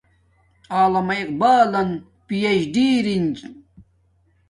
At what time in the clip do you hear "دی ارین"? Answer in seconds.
2.73-3.25